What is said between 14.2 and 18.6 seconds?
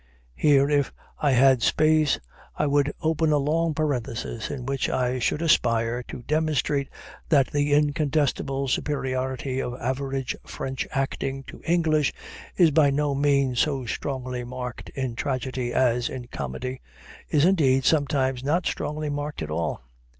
marked in tragedy as in comedy is indeed sometimes